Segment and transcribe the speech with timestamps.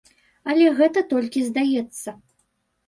[0.53, 2.19] Але гэта толькі здаецца.